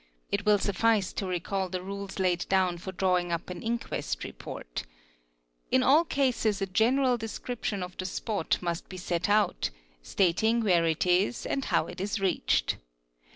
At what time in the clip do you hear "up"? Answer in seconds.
3.31-3.51